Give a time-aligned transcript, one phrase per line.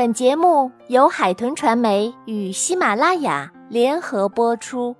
[0.00, 4.96] 本节目由海豚传媒与喜马拉雅联合播出。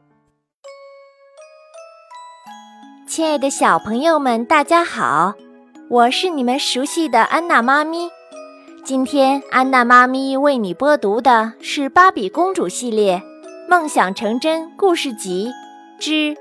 [3.09, 5.33] 亲爱的小朋友们，大家好，
[5.89, 8.11] 我是你们熟悉的安娜妈咪。
[8.85, 13.23] 今天，安娜妈咪为你播读的是《芭比公主系列：
[13.71, 15.51] 梦想成真故事集
[15.99, 16.35] 之《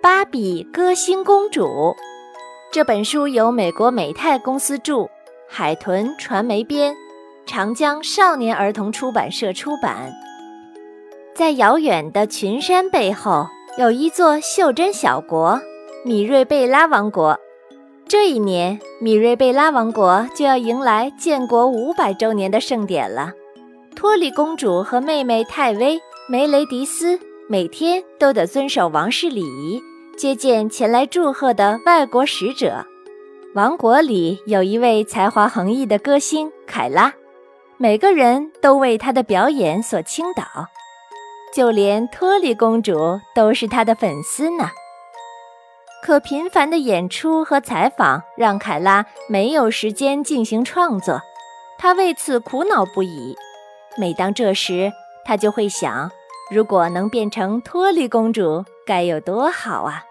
[0.00, 1.64] 芭比歌星公主》》。
[2.70, 5.08] 这本书由美国美泰公司著，
[5.48, 6.94] 海豚传媒编。
[7.46, 10.12] 长江少年儿童出版社出版。
[11.34, 13.46] 在遥远的群山背后，
[13.78, 15.60] 有一座袖珍小国——
[16.04, 17.38] 米瑞贝拉王国。
[18.08, 23.32] 这一年，米瑞贝拉王国就要迎来建国五百周年的盛典了。
[23.94, 29.80] 托里公主和妹妹泰薇、梅雷迪斯每天都得遵守王室礼仪，
[30.16, 32.84] 接见前来祝贺的外国使者。
[33.54, 37.12] 王国里有一位才华横溢的歌星凯拉。
[37.78, 40.42] 每个人都为她的表演所倾倒，
[41.54, 44.70] 就连托莉公主都是她的粉丝呢。
[46.02, 51.20] 可频繁的演出和采访让凯拉没有时间进行创作，
[51.78, 53.36] 她为此苦恼不已。
[53.98, 54.90] 每当这时，
[55.26, 56.10] 她就会想：
[56.50, 60.02] 如果能变成托莉公主，该有多好啊！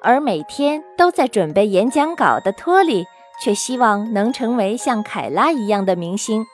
[0.00, 3.04] 而每天都在准备演讲稿的托莉，
[3.42, 6.44] 却希望能成为像凯拉一样的明星。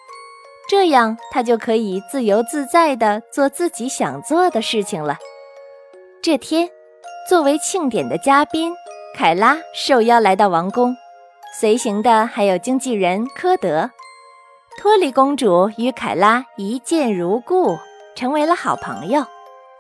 [0.71, 5.19] 这样，他就可以自由自在地做自己想做的事情了。
[6.23, 6.71] 这天，
[7.29, 8.73] 作为庆典的嘉宾，
[9.17, 10.97] 凯拉受邀来到王宫，
[11.59, 13.91] 随行的还有经纪人科德。
[14.81, 17.77] 托里公主与凯拉一见如故，
[18.15, 19.27] 成为了好朋友。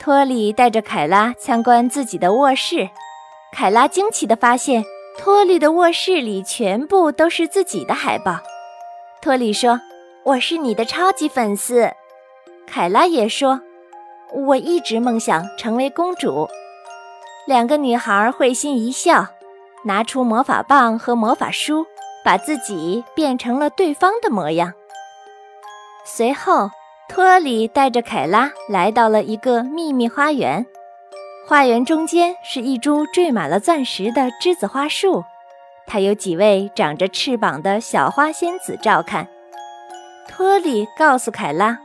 [0.00, 2.90] 托里带着凯拉参观自己的卧室，
[3.52, 4.84] 凯拉惊奇地发现，
[5.16, 8.40] 托里的卧室里全部都是自己的海报。
[9.22, 9.78] 托里说。
[10.22, 11.90] 我是你的超级粉丝，
[12.66, 13.62] 凯拉也说
[14.48, 16.46] ：“我一直梦想成为公主。”
[17.48, 19.26] 两个女孩会心一笑，
[19.84, 21.86] 拿出魔法棒和魔法书，
[22.22, 24.74] 把自己变成了对方的模样。
[26.04, 26.70] 随后，
[27.08, 30.66] 托里带着凯拉来到了一个秘密花园，
[31.48, 35.24] 花园中间是一株缀满了钻石的栀子花树，
[35.86, 39.26] 它有几位长着翅膀的小花仙子照看。
[40.30, 41.76] 托里告诉凯拉，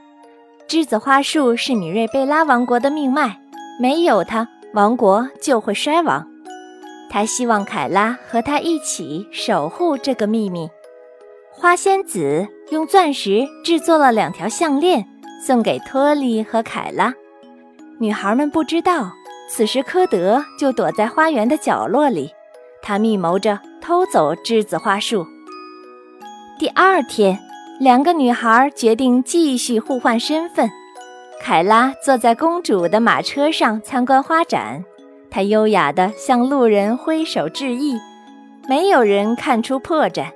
[0.68, 3.40] 栀子花树是米瑞贝拉王国的命脉，
[3.82, 6.26] 没有它，王国就会衰亡。
[7.10, 10.70] 他希望凯拉和他一起守护这个秘密。
[11.52, 15.08] 花仙子用钻石制作了两条项链，
[15.44, 17.14] 送给托里和凯拉。
[18.00, 19.12] 女孩们不知道，
[19.50, 22.30] 此时科德就躲在花园的角落里，
[22.84, 25.26] 他密谋着偷走栀子花树。
[26.60, 27.40] 第二天。
[27.78, 30.70] 两个女孩决定继续互换身份。
[31.42, 34.84] 凯拉坐在公主的马车上参观花展，
[35.30, 38.00] 她优雅地向路人挥手致意，
[38.70, 40.28] 没有人看出破绽。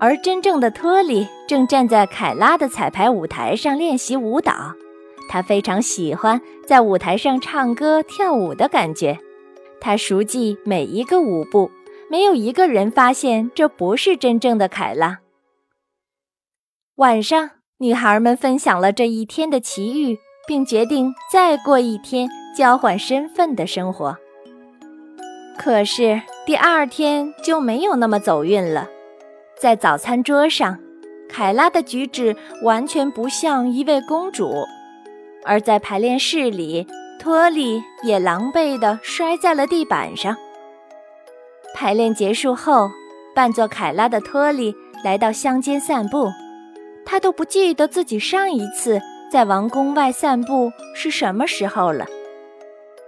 [0.00, 4.72] 而真正的托里正站在凯拉的彩排舞台上练习舞蹈，
[5.28, 9.18] 他非常喜欢在舞台上唱歌跳舞的感觉，
[9.78, 11.70] 他熟记每一个舞步，
[12.10, 15.18] 没有一个人发现这不是真正的凯拉。
[16.96, 20.16] 晚上，女孩们分享了这一天的奇遇，
[20.46, 24.16] 并决定再过一天交换身份的生活。
[25.58, 28.88] 可是第二天就没有那么走运了。
[29.58, 30.78] 在早餐桌上，
[31.28, 34.64] 凯拉的举止完全不像一位公主；
[35.44, 36.86] 而在排练室里，
[37.18, 40.36] 托里也狼狈地摔在了地板上。
[41.74, 42.88] 排练结束后，
[43.34, 44.72] 扮作凯拉的托里
[45.02, 46.30] 来到乡间散步。
[47.04, 49.00] 他都不记得自己上一次
[49.30, 52.06] 在王宫外散步是什么时候了。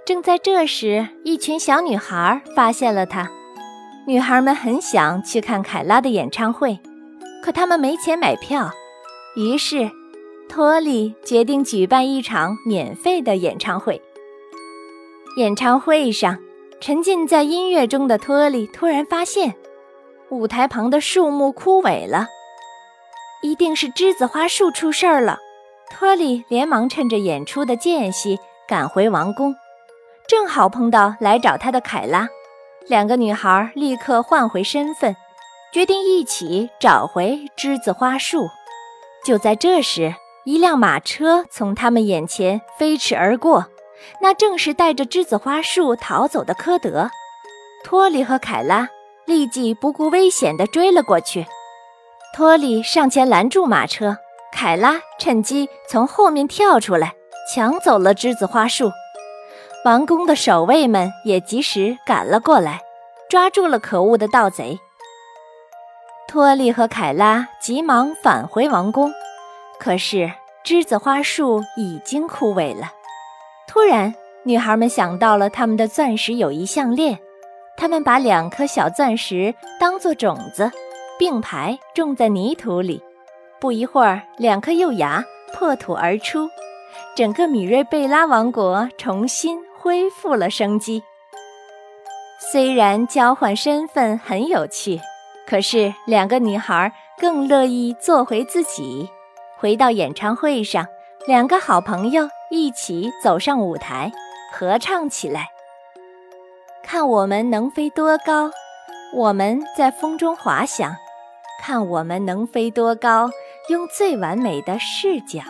[0.05, 3.29] 正在这时，一群小女孩发现了他。
[4.07, 6.79] 女孩们很想去看凯拉的演唱会，
[7.43, 8.71] 可她们没钱买票。
[9.35, 9.91] 于是，
[10.49, 14.01] 托里决定举办一场免费的演唱会。
[15.39, 16.39] 演唱会上，
[16.81, 19.57] 沉浸在音乐中的托里突然发现，
[20.29, 22.29] 舞台旁的树木枯萎了。
[23.43, 25.39] 一定是栀子花树出事儿了。
[25.91, 29.55] 托里连忙趁着演出的间隙赶回王宫，
[30.29, 32.29] 正好碰到来找他的凯拉。
[32.89, 35.15] 两个女孩立刻换回身份，
[35.73, 38.49] 决定一起找回栀子花树。
[39.25, 43.67] 就在这时，一辆马车从他们眼前飞驰而过，
[44.21, 47.11] 那正是带着栀子花树逃走的科德。
[47.85, 48.89] 托里和凯拉
[49.25, 51.47] 立即不顾危险地追了过去。
[52.37, 54.19] 托里上前拦住马车，
[54.53, 57.15] 凯拉趁机从后面跳出来，
[57.51, 58.93] 抢走了栀子花树。
[59.87, 62.83] 王宫的守卫们也及时赶了过来，
[63.31, 64.79] 抓住了可恶的盗贼。
[66.29, 69.11] 托利和凯拉急忙返回王宫，
[69.81, 70.31] 可是
[70.63, 72.93] 栀子花树已经枯萎了。
[73.67, 77.19] 突然，女孩们想到了他们的钻石友谊项链，
[77.79, 80.71] 她们把两颗小钻石当做种子，
[81.19, 83.03] 并排种在泥土里。
[83.59, 85.25] 不一会儿，两颗幼芽
[85.55, 86.49] 破土而出，
[87.17, 91.03] 整个米瑞贝拉王国重新恢复了生机。
[92.39, 95.01] 虽然交换身份很有趣，
[95.47, 99.09] 可是两个女孩更乐意做回自己。
[99.59, 100.87] 回到演唱会上，
[101.27, 104.13] 两个好朋友一起走上舞台，
[104.53, 105.49] 合唱起来。
[106.85, 108.51] 看我们能飞多高，
[109.15, 110.95] 我们在风中滑翔。
[111.61, 113.31] 看我们能飞多高。
[113.69, 115.43] 用最完美的视角。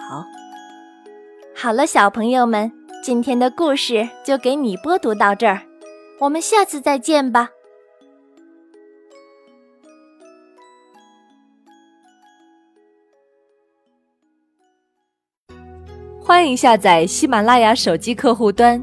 [1.54, 2.72] 好了，小朋友们，
[3.02, 5.60] 今天的故事就给你播读到这儿，
[6.18, 7.50] 我们下次再见吧。
[16.22, 18.82] 欢迎下载喜马拉雅手机客户端，